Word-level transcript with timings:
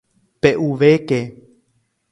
¡Pe'uvéke! 0.41 1.19